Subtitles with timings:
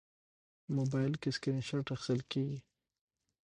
[0.75, 2.59] موبایل کې سکرین شات اخیستل کېږي.